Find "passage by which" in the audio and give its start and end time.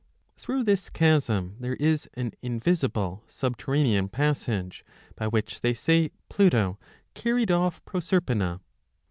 4.09-5.61